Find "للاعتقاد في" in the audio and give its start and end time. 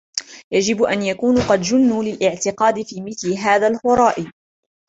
2.03-3.01